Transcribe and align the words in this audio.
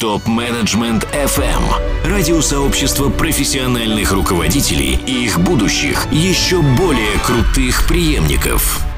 Топ-менеджмент 0.00 1.06
FM. 1.12 1.62
Радиосообщество 2.06 3.10
профессиональных 3.10 4.12
руководителей 4.12 4.98
и 5.06 5.26
их 5.26 5.38
будущих, 5.38 6.10
еще 6.10 6.62
более 6.62 7.18
крутых 7.22 7.86
преемников. 7.86 8.89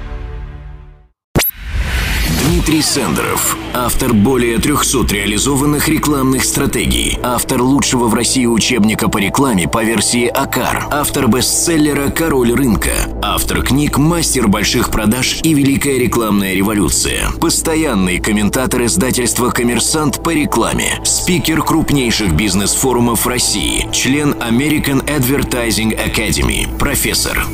Дмитрий 2.62 2.82
Сендеров, 2.82 3.56
автор 3.74 4.14
более 4.14 4.56
300 4.56 5.12
реализованных 5.12 5.88
рекламных 5.88 6.44
стратегий, 6.44 7.18
автор 7.20 7.60
лучшего 7.60 8.06
в 8.06 8.14
России 8.14 8.46
учебника 8.46 9.08
по 9.08 9.18
рекламе 9.18 9.66
по 9.66 9.82
версии 9.82 10.28
АКАР, 10.28 10.86
автор 10.92 11.26
бестселлера 11.26 12.10
«Король 12.10 12.52
рынка», 12.52 12.92
автор 13.20 13.62
книг 13.62 13.98
«Мастер 13.98 14.46
больших 14.46 14.90
продаж» 14.90 15.40
и 15.42 15.54
«Великая 15.54 15.98
рекламная 15.98 16.54
революция», 16.54 17.32
постоянный 17.40 18.20
комментатор 18.20 18.84
издательства 18.84 19.50
«Коммерсант» 19.50 20.22
по 20.22 20.30
рекламе, 20.32 21.00
спикер 21.02 21.64
крупнейших 21.64 22.32
бизнес-форумов 22.32 23.26
России, 23.26 23.88
член 23.90 24.34
American 24.34 25.04
Advertising 25.06 25.98
Academy, 25.98 26.68
профессор. 26.78 27.44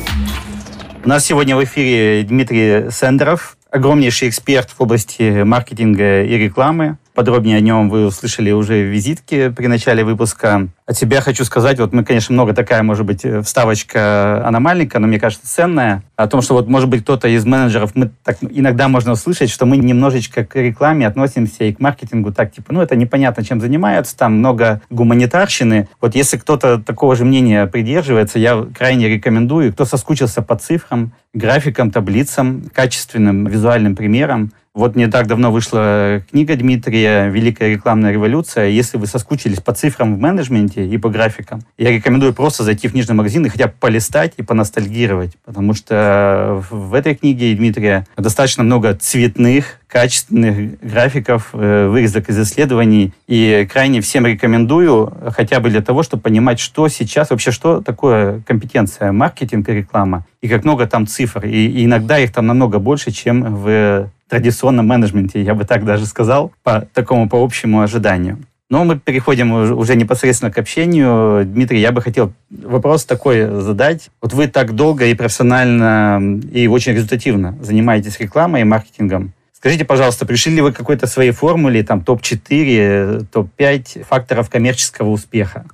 У 1.03 1.09
нас 1.09 1.25
сегодня 1.25 1.57
в 1.57 1.63
эфире 1.63 2.21
Дмитрий 2.21 2.91
Сендеров, 2.91 3.55
огромнейший 3.71 4.29
эксперт 4.29 4.69
в 4.69 4.81
области 4.81 5.43
маркетинга 5.43 6.23
и 6.23 6.37
рекламы. 6.37 6.97
Подробнее 7.19 7.57
о 7.57 7.59
нем 7.59 7.89
вы 7.89 8.05
услышали 8.05 8.51
уже 8.51 8.75
в 8.75 8.93
визитке 8.93 9.51
при 9.51 9.67
начале 9.67 10.05
выпуска. 10.05 10.69
От 10.85 10.97
себя 10.97 11.19
хочу 11.19 11.43
сказать, 11.43 11.77
вот 11.77 11.91
мы, 11.91 12.05
конечно, 12.05 12.31
много 12.31 12.53
такая, 12.53 12.81
может 12.81 13.05
быть, 13.05 13.25
вставочка 13.43 14.47
аномальника, 14.47 14.99
но 14.99 15.07
мне 15.07 15.19
кажется, 15.19 15.45
ценная, 15.45 16.01
о 16.15 16.27
том, 16.27 16.41
что 16.41 16.53
вот, 16.53 16.69
может 16.69 16.87
быть, 16.87 17.03
кто-то 17.03 17.27
из 17.27 17.43
менеджеров, 17.45 17.91
мы 17.93 18.11
так 18.23 18.37
иногда 18.41 18.87
можно 18.87 19.11
услышать, 19.11 19.49
что 19.49 19.65
мы 19.65 19.75
немножечко 19.75 20.45
к 20.45 20.55
рекламе 20.55 21.05
относимся 21.05 21.65
и 21.65 21.73
к 21.73 21.81
маркетингу 21.81 22.31
так, 22.31 22.53
типа, 22.53 22.71
ну, 22.71 22.81
это 22.81 22.95
непонятно, 22.95 23.43
чем 23.43 23.59
занимаются, 23.59 24.15
там 24.17 24.37
много 24.37 24.81
гуманитарщины. 24.89 25.89
Вот 25.99 26.15
если 26.15 26.37
кто-то 26.37 26.77
такого 26.77 27.17
же 27.17 27.25
мнения 27.25 27.67
придерживается, 27.67 28.39
я 28.39 28.65
крайне 28.73 29.09
рекомендую, 29.09 29.73
кто 29.73 29.83
соскучился 29.83 30.41
по 30.41 30.55
цифрам, 30.55 31.11
графикам, 31.33 31.91
таблицам, 31.91 32.63
качественным 32.73 33.45
визуальным 33.45 33.97
примерам, 33.97 34.53
вот 34.73 34.95
не 34.95 35.07
так 35.07 35.27
давно 35.27 35.51
вышла 35.51 36.21
книга 36.29 36.55
Дмитрия 36.55 37.27
«Великая 37.29 37.69
рекламная 37.69 38.11
революция». 38.11 38.67
Если 38.67 38.97
вы 38.97 39.07
соскучились 39.07 39.59
по 39.59 39.73
цифрам 39.73 40.15
в 40.15 40.19
менеджменте 40.19 40.85
и 40.87 40.97
по 40.97 41.09
графикам, 41.09 41.61
я 41.77 41.91
рекомендую 41.91 42.33
просто 42.33 42.63
зайти 42.63 42.87
в 42.87 42.91
книжный 42.91 43.15
магазин 43.15 43.45
и 43.45 43.49
хотя 43.49 43.67
бы 43.67 43.73
полистать 43.79 44.33
и 44.37 44.43
поностальгировать, 44.43 45.37
потому 45.43 45.73
что 45.73 46.63
в 46.69 46.93
этой 46.93 47.15
книге 47.15 47.55
Дмитрия 47.55 48.05
достаточно 48.15 48.63
много 48.63 48.93
цветных, 48.93 49.79
качественных 49.87 50.79
графиков, 50.81 51.49
э, 51.53 51.87
вырезок 51.87 52.29
из 52.29 52.39
исследований. 52.39 53.11
И 53.27 53.67
крайне 53.71 54.01
всем 54.01 54.27
рекомендую, 54.27 55.11
хотя 55.35 55.59
бы 55.59 55.69
для 55.71 55.81
того, 55.81 56.03
чтобы 56.03 56.21
понимать, 56.21 56.59
что 56.59 56.87
сейчас, 56.89 57.31
вообще, 57.31 57.51
что 57.51 57.81
такое 57.81 58.41
компетенция 58.45 59.11
маркетинг 59.11 59.67
и 59.67 59.73
реклама, 59.73 60.25
и 60.41 60.47
как 60.47 60.63
много 60.63 60.85
там 60.85 61.07
цифр. 61.07 61.45
И, 61.45 61.65
и 61.65 61.85
иногда 61.85 62.19
их 62.19 62.31
там 62.31 62.45
намного 62.45 62.77
больше, 62.77 63.11
чем 63.11 63.55
в 63.55 64.11
традиционном 64.29 64.87
менеджменте, 64.87 65.41
я 65.41 65.55
бы 65.55 65.65
так 65.65 65.85
даже 65.85 66.05
сказал, 66.05 66.53
по 66.63 66.87
такому 66.93 67.27
по 67.27 67.43
общему 67.43 67.81
ожиданию. 67.81 68.37
Но 68.69 68.83
мы 68.83 68.99
переходим 68.99 69.51
уже 69.51 69.95
непосредственно 69.95 70.51
к 70.51 70.57
общению. 70.59 71.43
Дмитрий, 71.43 71.79
я 71.79 71.91
бы 71.91 72.03
хотел 72.03 72.33
вопрос 72.51 73.03
такой 73.03 73.61
задать. 73.61 74.11
Вот 74.21 74.33
вы 74.33 74.47
так 74.47 74.73
долго 74.75 75.05
и 75.05 75.15
профессионально, 75.15 76.39
и 76.51 76.67
очень 76.67 76.93
результативно 76.93 77.57
занимаетесь 77.61 78.19
рекламой 78.19 78.61
и 78.61 78.65
маркетингом. 78.65 79.33
Скажите, 79.53 79.85
пожалуйста, 79.85 80.27
пришли 80.27 80.55
ли 80.55 80.61
вы 80.61 80.71
к 80.71 80.77
какой-то 80.77 81.07
своей 81.07 81.31
формуле, 81.31 81.83
там, 81.83 82.01
топ-4, 82.01 83.25
топ-5 83.31 84.03
факторов 84.03 84.49
коммерческого 84.49 85.09
успеха? 85.09 85.65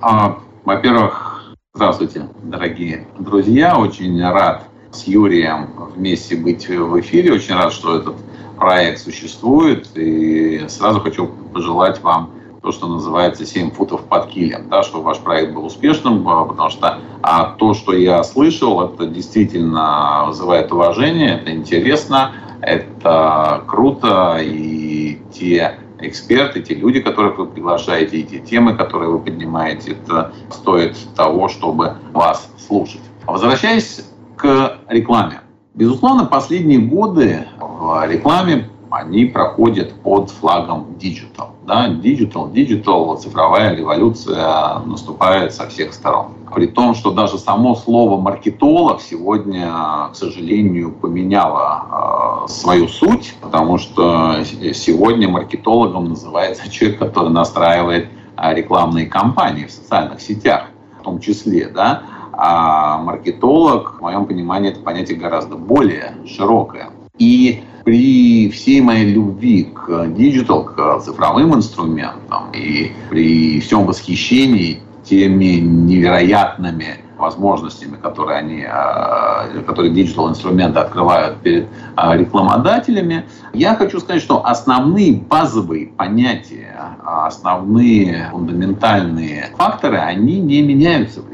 А, 0.00 0.40
во-первых, 0.64 1.54
здравствуйте, 1.74 2.28
дорогие 2.42 3.06
друзья. 3.18 3.78
Очень 3.78 4.20
рад 4.20 4.64
с 4.94 5.04
Юрием 5.06 5.70
вместе 5.94 6.36
быть 6.36 6.68
в 6.68 7.00
эфире. 7.00 7.32
Очень 7.32 7.54
рад, 7.54 7.72
что 7.72 7.96
этот 7.96 8.16
проект 8.56 9.00
существует. 9.00 9.88
И 9.96 10.64
сразу 10.68 11.00
хочу 11.00 11.28
пожелать 11.52 12.00
вам 12.02 12.30
то, 12.62 12.72
что 12.72 12.86
называется 12.86 13.44
7 13.44 13.72
футов 13.72 14.04
под 14.04 14.28
килем, 14.28 14.70
да, 14.70 14.82
чтобы 14.82 15.04
ваш 15.04 15.18
проект 15.18 15.52
был 15.52 15.66
успешным, 15.66 16.26
а, 16.26 16.46
потому 16.46 16.70
что 16.70 16.98
а 17.22 17.56
то, 17.58 17.74
что 17.74 17.92
я 17.92 18.24
слышал, 18.24 18.82
это 18.82 19.06
действительно 19.06 20.24
вызывает 20.28 20.72
уважение, 20.72 21.40
это 21.40 21.52
интересно, 21.52 22.32
это 22.62 23.62
круто, 23.66 24.38
и 24.40 25.18
те 25.30 25.78
эксперты, 25.98 26.62
те 26.62 26.74
люди, 26.74 27.00
которых 27.00 27.36
вы 27.36 27.46
приглашаете, 27.46 28.18
и 28.18 28.22
те 28.22 28.38
темы, 28.38 28.74
которые 28.74 29.10
вы 29.10 29.18
поднимаете, 29.18 29.92
это 29.92 30.32
стоит 30.50 30.96
того, 31.14 31.48
чтобы 31.48 31.96
вас 32.12 32.48
слушать. 32.56 33.02
Возвращаясь 33.26 34.06
к 34.36 34.78
рекламе. 34.88 35.40
Безусловно, 35.74 36.24
последние 36.24 36.78
годы 36.78 37.46
в 37.58 38.06
рекламе 38.08 38.70
они 38.94 39.24
проходят 39.24 39.92
под 40.02 40.30
флагом 40.30 40.86
digital. 41.00 41.48
Да? 41.66 41.88
Digital, 41.88 42.52
digital, 42.52 43.16
цифровая 43.16 43.74
революция 43.74 44.78
наступает 44.86 45.52
со 45.52 45.68
всех 45.68 45.92
сторон. 45.92 46.34
При 46.54 46.68
том, 46.68 46.94
что 46.94 47.10
даже 47.10 47.38
само 47.38 47.74
слово 47.74 48.20
маркетолог 48.20 49.00
сегодня, 49.00 49.72
к 50.12 50.14
сожалению, 50.14 50.92
поменяло 50.92 52.44
э, 52.46 52.48
свою 52.48 52.86
суть, 52.86 53.34
потому 53.40 53.78
что 53.78 54.44
сегодня 54.44 55.28
маркетологом 55.28 56.10
называется 56.10 56.70
человек, 56.70 57.00
который 57.00 57.30
настраивает 57.30 58.08
э, 58.36 58.54
рекламные 58.54 59.06
кампании 59.06 59.64
в 59.64 59.72
социальных 59.72 60.20
сетях, 60.20 60.66
в 61.00 61.02
том 61.02 61.18
числе, 61.18 61.68
да, 61.68 62.02
а 62.36 62.98
маркетолог, 62.98 63.96
в 63.98 64.02
моем 64.02 64.26
понимании, 64.26 64.70
это 64.70 64.80
понятие 64.80 65.18
гораздо 65.18 65.56
более 65.56 66.14
широкое. 66.26 66.90
И 67.18 67.62
при 67.84 68.50
всей 68.50 68.80
моей 68.80 69.12
любви 69.12 69.64
к 69.64 70.06
digital, 70.08 70.64
к 70.64 71.00
цифровым 71.00 71.54
инструментам 71.54 72.50
и 72.52 72.92
при 73.10 73.60
всем 73.60 73.86
восхищении 73.86 74.80
теми 75.04 75.60
невероятными 75.60 77.04
возможностями, 77.16 77.96
которые 77.96 78.38
они, 78.38 78.64
а, 78.64 79.46
которые 79.66 79.92
digital 79.92 80.28
инструменты 80.30 80.80
открывают 80.80 81.38
перед 81.38 81.68
а, 81.94 82.16
рекламодателями, 82.16 83.24
я 83.52 83.76
хочу 83.76 84.00
сказать, 84.00 84.22
что 84.22 84.44
основные 84.44 85.14
базовые 85.14 85.88
понятия, 85.88 86.76
основные 87.04 88.28
фундаментальные 88.30 89.50
факторы, 89.56 89.98
они 89.98 90.40
не 90.40 90.62
меняются 90.62 91.22
в 91.22 91.30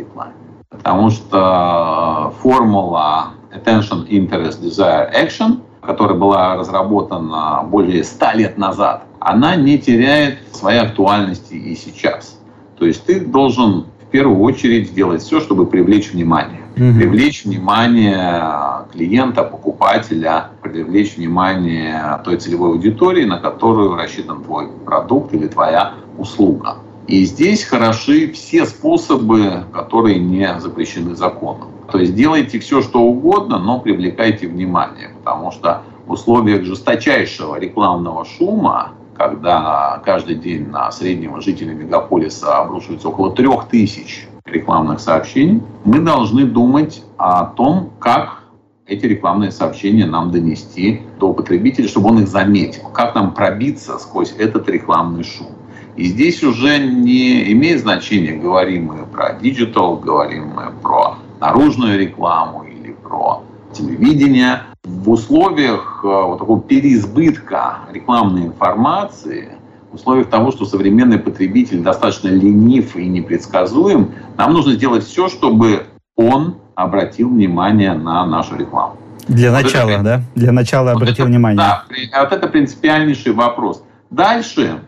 потому 0.71 1.11
что 1.11 2.33
формула 2.41 3.35
Attention, 3.53 4.07
Interest, 4.09 4.63
Desire, 4.63 5.11
Action, 5.13 5.61
которая 5.83 6.17
была 6.17 6.57
разработана 6.57 7.63
более 7.65 8.05
ста 8.05 8.33
лет 8.35 8.57
назад, 8.57 9.05
она 9.19 9.57
не 9.57 9.79
теряет 9.79 10.39
своей 10.53 10.81
актуальности 10.81 11.55
и 11.55 11.75
сейчас. 11.75 12.39
То 12.79 12.87
есть 12.87 13.05
ты 13.05 13.21
должен 13.21 13.87
в 14.01 14.11
первую 14.11 14.41
очередь 14.41 14.91
сделать 14.91 15.23
все, 15.23 15.41
чтобы 15.41 15.67
привлечь 15.67 16.13
внимание. 16.13 16.63
Mm-hmm. 16.77 16.99
Привлечь 16.99 17.45
внимание 17.45 18.87
клиента, 18.93 19.43
покупателя, 19.45 20.49
привлечь 20.63 21.17
внимание 21.17 22.21
той 22.25 22.37
целевой 22.37 22.71
аудитории, 22.71 23.25
на 23.25 23.39
которую 23.39 23.97
рассчитан 23.97 24.43
твой 24.43 24.69
продукт 24.85 25.35
или 25.35 25.47
твоя 25.47 25.95
услуга. 26.17 26.77
И 27.07 27.25
здесь 27.25 27.65
хороши 27.65 28.31
все 28.33 28.67
способы, 28.67 29.65
которые 29.73 30.19
не 30.19 30.61
запрещены 30.61 31.15
законом. 31.15 31.69
То 31.91 31.99
есть 31.99 32.15
делайте 32.15 32.61
все, 32.61 32.83
что 32.83 33.01
угодно, 33.01 33.59
но 33.59 33.81
привлекайте 33.81 34.47
внимание, 34.47 35.11
потому 35.19 35.51
что 35.51 35.83
в 36.07 36.13
условиях 36.13 36.65
жесточайшего 36.65 37.59
рекламного 37.59 38.25
шума, 38.25 38.93
когда 39.17 40.01
каждый 40.05 40.37
день 40.37 40.69
на 40.69 40.91
среднего 40.93 41.41
жителя 41.41 41.75
мегаполиса 41.75 42.59
обрушивается 42.59 43.09
около 43.09 43.33
трех 43.33 43.69
тысяч 43.69 44.29
рекламных 44.45 45.01
сообщений, 45.01 45.63
мы 45.85 46.01
должны 46.01 46.45
думать 46.45 47.03
о 47.17 47.47
том, 47.47 47.91
как 47.99 48.41
эти 48.87 49.07
рекламные 49.07 49.53
сообщения 49.53 50.07
нам 50.07 50.31
донести 50.31 51.03
до 51.19 51.33
потребителя, 51.33 51.87
чтобы 51.87 52.09
он 52.09 52.21
их 52.21 52.29
заметил, 52.29 52.89
как 52.93 53.15
нам 53.15 53.35
пробиться 53.35 53.99
сквозь 53.99 54.35
этот 54.37 54.69
рекламный 54.69 55.23
шум. 55.23 55.49
И 55.97 56.05
здесь 56.05 56.43
уже 56.43 56.79
не 56.79 57.53
имеет 57.53 57.81
значения, 57.81 58.33
говорим 58.33 58.87
мы 58.87 59.07
про 59.07 59.35
digital, 59.35 59.97
говорим 59.97 60.49
мы 60.55 60.73
про 60.83 61.17
наружную 61.41 61.99
рекламу 61.99 62.65
или 62.65 62.93
про 62.93 63.43
телевидение. 63.73 64.63
В 64.85 65.11
условиях 65.11 66.01
э, 66.03 66.07
вот 66.07 66.39
такого 66.39 66.61
переизбытка 66.61 67.81
рекламной 67.93 68.47
информации, 68.47 69.51
в 69.91 69.97
условиях 69.97 70.29
того, 70.29 70.53
что 70.53 70.65
современный 70.65 71.19
потребитель 71.19 71.81
достаточно 71.81 72.29
ленив 72.29 72.97
и 72.97 73.07
непредсказуем, 73.07 74.13
нам 74.37 74.53
нужно 74.53 74.73
сделать 74.73 75.05
все, 75.05 75.29
чтобы 75.29 75.87
он 76.17 76.57
обратил 76.75 77.31
внимание 77.31 77.93
на 77.93 78.25
нашу 78.25 78.57
рекламу. 78.57 78.97
Для 79.29 79.53
вот 79.53 79.65
начала, 79.65 79.91
это, 79.91 80.03
да? 80.03 80.23
Для 80.35 80.53
начала 80.53 80.93
вот 80.93 81.03
обратил 81.03 81.25
это, 81.25 81.33
внимание. 81.33 81.57
Да, 81.57 81.85
вот 82.21 82.33
это 82.33 82.49
принципиальнейший 82.49 83.33
вопрос. 83.33 83.83
Дальше 84.11 84.81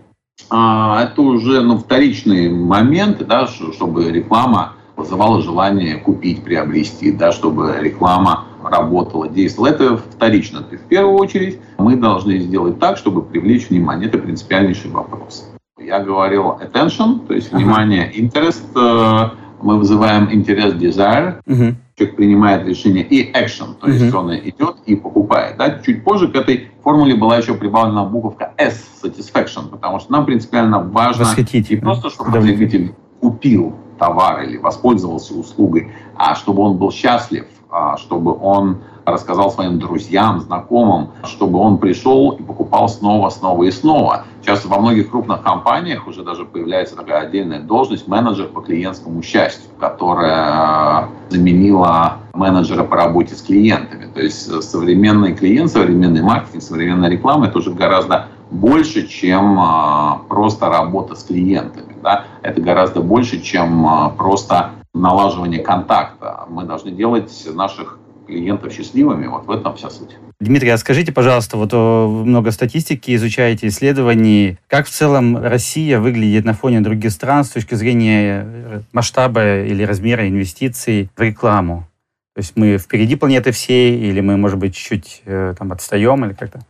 а, 0.55 1.03
это 1.05 1.23
уже 1.23 1.63
ну, 1.63 1.79
вторичные 1.79 2.51
моменты, 2.51 3.25
да, 3.25 3.47
чтобы 3.47 4.11
реклама 4.11 4.75
вызывала 4.97 5.41
желание 5.41 5.97
купить, 5.97 6.45
приобрести, 6.45 7.11
да, 7.11 7.33
чтобы 7.33 7.77
реклама 7.81 8.45
работала, 8.63 9.29
действовала. 9.29 9.71
Это 9.71 9.97
вторично. 9.97 10.63
В 10.63 10.89
первую 10.89 11.17
очередь 11.17 11.59
мы 11.79 11.97
должны 11.97 12.39
сделать 12.39 12.79
так, 12.79 12.99
чтобы 12.99 13.23
привлечь 13.23 13.71
внимание. 13.71 14.09
Это 14.09 14.19
принципиальнейший 14.19 14.91
вопрос. 14.91 15.49
Я 15.79 16.01
говорил 16.01 16.59
attention, 16.61 17.27
то 17.27 17.35
есть 17.35 17.51
внимание, 17.51 18.13
interest, 18.13 18.63
э, 18.77 19.31
мы 19.63 19.79
вызываем 19.79 20.33
интерес 20.33 20.75
desire, 20.75 21.41
uh-huh. 21.47 21.75
Человек 22.03 22.17
принимает 22.17 22.67
решение, 22.67 23.05
и 23.05 23.33
action, 23.33 23.75
то 23.81 23.89
есть 23.89 24.03
uh-huh. 24.05 24.17
он 24.17 24.35
идет 24.37 24.77
и 24.87 24.97
покупает. 24.97 25.57
Да? 25.57 25.79
Чуть 25.85 26.05
позже 26.05 26.29
к 26.29 26.35
этой 26.35 26.71
формуле 26.83 27.15
была 27.15 27.39
еще 27.39 27.55
прибавлена 27.55 28.05
буковка 28.05 28.53
S, 28.57 28.85
satisfaction, 29.03 29.69
потому 29.71 30.01
что 30.01 30.13
нам 30.13 30.27
принципиально 30.27 30.81
важно 30.81 31.27
не 31.37 31.77
просто, 31.77 32.11
чтобы 32.11 32.33
потребитель 32.33 32.95
купил 33.21 33.75
товар 33.99 34.43
или 34.43 34.57
воспользовался 34.57 35.35
услугой, 35.35 35.93
а 36.17 36.35
чтобы 36.35 36.63
он 36.63 36.77
был 36.77 36.91
счастлив, 36.91 37.47
а, 37.71 37.97
чтобы 37.97 38.37
он 38.37 38.79
рассказал 39.05 39.51
своим 39.51 39.79
друзьям, 39.79 40.41
знакомым, 40.41 41.11
чтобы 41.25 41.59
он 41.59 41.79
пришел 41.79 42.31
и 42.31 42.43
покупал 42.43 42.89
снова, 42.89 43.31
снова 43.31 43.65
и 43.65 43.71
снова. 43.71 44.25
Сейчас 44.41 44.65
во 44.65 44.79
многих 44.79 45.11
крупных 45.11 45.43
компаниях 45.43 46.07
уже 46.07 46.23
даже 46.23 46.45
появляется 46.45 46.97
такая 46.97 47.23
отдельная 47.23 47.61
должность 47.61 48.09
менеджер 48.09 48.49
по 48.49 48.61
клиентскому 48.61 49.23
счастью, 49.23 49.71
которая 49.79 51.09
заменила 51.29 52.19
менеджера 52.35 52.85
по 52.85 52.97
работе 52.97 53.35
с 53.35 53.43
клиентами. 53.43 54.11
То 54.13 54.21
есть 54.21 54.63
современный 54.63 55.35
клиент, 55.35 55.71
современный 55.71 56.23
маркетинг, 56.23 56.63
современная 56.63 57.11
реклама– 57.11 57.47
это 57.49 57.59
уже 57.59 57.71
гораздо 57.73 58.27
больше, 58.51 59.07
чем 59.07 59.59
а, 59.59 60.23
просто 60.29 60.69
работа 60.69 61.15
с 61.15 61.23
клиентами. 61.25 61.97
Да? 62.03 62.25
Это 62.43 62.61
гораздо 62.61 63.01
больше, 63.01 63.41
чем 63.41 64.13
просто 64.19 64.71
налаживание 64.95 65.61
контакта. 65.61 66.47
Мы 66.49 66.65
должны 66.65 66.91
делать 66.91 67.33
наших 67.55 67.99
клиентов 68.33 68.73
счастливыми. 68.73 69.27
Вот 69.27 69.47
в 69.47 69.51
этом 69.51 69.77
вся 69.77 69.91
суть. 69.91 70.17
Дмитрий, 70.41 70.71
а 70.71 70.79
скажите, 70.79 71.13
пожалуйста, 71.13 71.57
вот 71.57 71.73
много 71.73 72.51
статистики 72.51 73.15
изучаете, 73.15 73.69
исследований. 73.69 74.59
Как 74.67 74.87
в 74.87 74.91
целом 74.91 75.37
Россия 75.37 76.01
выглядит 76.01 76.45
на 76.45 76.55
фоне 76.55 76.81
других 76.81 77.13
стран 77.13 77.45
с 77.45 77.51
точки 77.51 77.75
зрения 77.75 78.45
э, 78.45 78.81
масштаба 78.93 79.63
или 79.63 79.85
размера 79.85 80.29
инвестиций 80.29 81.11
в 81.17 81.21
рекламу? 81.21 81.87
То 82.35 82.41
есть 82.41 82.57
мы 82.57 82.79
впереди 82.79 83.15
планеты 83.17 83.53
всей 83.53 83.99
или 83.99 84.21
мы, 84.21 84.37
может 84.37 84.59
быть, 84.59 84.75
чуть-чуть 84.75 85.23
э, 85.27 85.55
там 85.59 85.71
отстаем 85.71 86.25
или 86.25 86.33
как-то? 86.33 86.61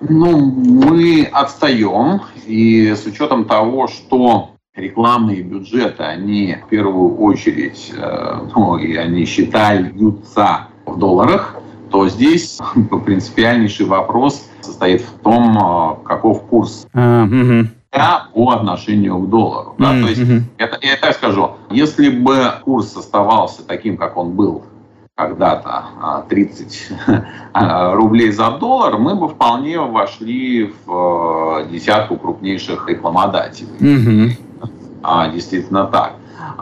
Ну, 0.00 0.36
мы 0.36 1.24
отстаем, 1.32 2.22
и 2.44 2.92
с 2.92 3.06
учетом 3.06 3.44
того, 3.44 3.86
что 3.86 4.56
рекламные 4.74 5.42
бюджеты, 5.42 6.02
они 6.02 6.56
в 6.66 6.68
первую 6.68 7.16
очередь, 7.18 7.92
э, 7.96 8.48
ну, 8.54 8.78
и 8.78 8.96
они 8.96 9.24
считаются 9.24 10.68
в 10.92 10.98
долларах, 10.98 11.56
то 11.90 12.08
здесь 12.08 12.58
принципиальнейший 13.04 13.86
вопрос 13.86 14.44
состоит 14.60 15.02
в 15.02 15.18
том, 15.22 15.56
э, 15.56 16.06
каков 16.06 16.42
курс 16.44 16.86
а, 16.94 17.24
угу. 17.24 17.68
по 18.34 18.50
отношению 18.52 19.18
к 19.18 19.28
доллару. 19.28 19.74
Да? 19.78 19.94
Mm-hmm. 19.94 20.02
То 20.02 20.08
есть, 20.08 20.22
это, 20.58 20.78
я 20.82 20.96
так 20.96 21.14
скажу, 21.14 21.52
если 21.70 22.08
бы 22.08 22.52
курс 22.64 22.96
оставался 22.96 23.62
таким, 23.66 23.96
как 23.96 24.16
он 24.16 24.32
был 24.32 24.64
когда-то 25.14 26.24
30 26.28 26.88
а, 27.06 27.22
а, 27.52 27.94
рублей 27.94 28.32
за 28.32 28.50
доллар, 28.52 28.98
мы 28.98 29.14
бы 29.14 29.28
вполне 29.28 29.78
вошли 29.78 30.72
в 30.86 31.66
десятку 31.70 32.16
крупнейших 32.16 32.88
рекламодателей. 32.88 33.76
Mm-hmm. 33.78 34.38
А, 35.02 35.28
действительно 35.28 35.86
так. 35.86 36.14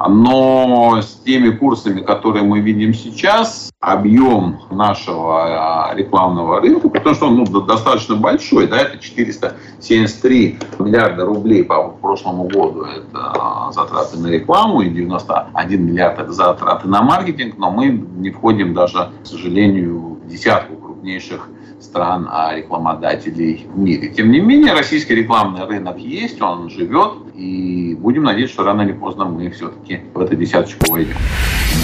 Но 0.09 1.01
с 1.01 1.21
теми 1.25 1.51
курсами, 1.51 2.01
которые 2.01 2.45
мы 2.45 2.61
видим 2.61 2.95
сейчас, 2.95 3.71
объем 3.81 4.61
нашего 4.71 5.89
а, 5.91 5.95
рекламного 5.95 6.61
рынка, 6.61 6.89
потому 6.91 7.15
что 7.15 7.27
он 7.29 7.37
ну, 7.37 7.61
достаточно 7.63 8.15
большой, 8.15 8.67
да, 8.67 8.79
это 8.79 8.99
473 8.99 10.59
миллиарда 10.79 11.25
рублей 11.25 11.65
по 11.65 11.89
прошлому 11.89 12.45
году, 12.45 12.83
это 12.83 13.09
а, 13.15 13.73
затраты 13.73 14.19
на 14.19 14.27
рекламу, 14.29 14.83
и 14.83 14.91
91 14.91 15.83
миллиард 15.83 16.19
это 16.19 16.33
затраты 16.33 16.89
на 16.89 17.03
маркетинг, 17.03 17.55
но 17.57 17.71
мы 17.71 17.87
не 17.89 18.31
входим 18.31 18.75
даже, 18.75 19.11
к 19.23 19.27
сожалению, 19.27 20.10
десятку 20.31 20.77
крупнейших 20.77 21.49
стран 21.81 22.29
а 22.31 22.55
рекламодателей 22.55 23.67
в 23.73 23.79
мире. 23.79 24.09
Тем 24.09 24.31
не 24.31 24.41
менее, 24.41 24.75
российский 24.75 25.15
рекламный 25.15 25.65
рынок 25.67 25.99
есть, 25.99 26.41
он 26.41 26.71
живет, 26.71 27.15
и 27.35 27.97
будем 27.99 28.25
надеяться, 28.25 28.55
что 28.55 28.65
рано 28.65 28.83
или 28.83 28.93
поздно 28.93 29.25
мы 29.25 29.51
все-таки 29.51 30.01
в 30.13 30.21
эту 30.21 30.37
десяточку 30.37 30.93
войдем. 30.93 31.17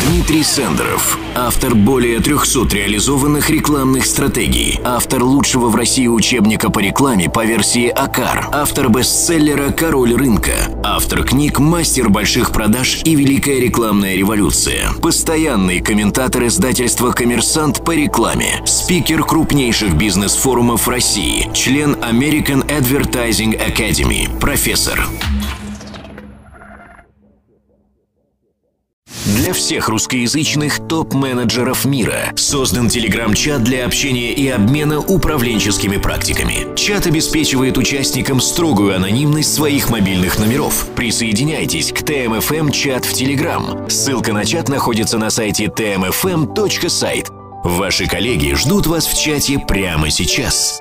Дмитрий 0.07 0.43
Сендеров, 0.43 1.19
автор 1.35 1.75
более 1.75 2.21
300 2.21 2.75
реализованных 2.75 3.49
рекламных 3.49 4.05
стратегий, 4.05 4.79
автор 4.85 5.23
лучшего 5.23 5.69
в 5.69 5.77
России 5.77 6.07
учебника 6.07 6.71
по 6.71 6.81
рекламе 6.81 7.31
по 7.31 7.45
версии 7.45 7.89
АКАР, 7.89 8.51
автор 8.53 8.91
бестселлера 8.91 9.71
«Король 9.73 10.15
рынка», 10.15 10.53
автор 10.85 11.25
книг 11.25 11.59
«Мастер 11.59 12.11
больших 12.11 12.53
продаж» 12.53 13.03
и 13.05 13.15
«Великая 13.15 13.59
рекламная 13.59 14.15
революция», 14.17 14.91
постоянный 15.01 15.81
комментатор 15.81 16.47
издательства 16.47 17.13
«Коммерсант» 17.13 17.85
по 17.85 17.93
рекламе, 17.93 18.36
спикер 18.65 19.25
крупнейших 19.25 19.95
бизнес-форумов 19.95 20.89
России, 20.89 21.51
член 21.53 21.95
American 21.95 22.67
Advertising 22.67 23.59
Academy, 23.59 24.29
профессор. 24.39 25.09
Для 29.47 29.53
всех 29.53 29.89
русскоязычных 29.89 30.89
топ-менеджеров 30.89 31.85
мира 31.85 32.33
создан 32.35 32.89
телеграм-чат 32.89 33.63
для 33.63 33.85
общения 33.85 34.33
и 34.33 34.49
обмена 34.49 34.99
управленческими 34.99 35.99
практиками. 35.99 36.75
Чат 36.75 37.07
обеспечивает 37.07 37.79
участникам 37.79 38.41
строгую 38.41 38.97
анонимность 38.97 39.55
своих 39.55 39.91
мобильных 39.91 40.39
номеров. 40.39 40.89
Присоединяйтесь 40.97 41.93
к 41.93 42.05
ТМФМ 42.05 42.71
чат 42.71 43.05
в 43.05 43.13
Телеграм. 43.13 43.89
Ссылка 43.89 44.33
на 44.33 44.45
чат 44.45 44.69
находится 44.69 45.19
на 45.19 45.31
сайте 45.31 45.67
tmfm.site. 45.67 47.36
Ваши 47.67 48.07
коллеги 48.07 48.55
ждут 48.55 48.87
вас 48.87 49.09
в 49.09 49.21
чате 49.21 49.59
прямо 49.59 50.09
сейчас. 50.09 50.81